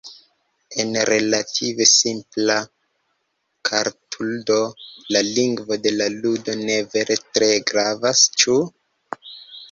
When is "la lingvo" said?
5.15-5.77